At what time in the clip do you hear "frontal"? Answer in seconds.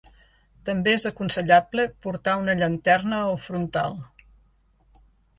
3.49-3.99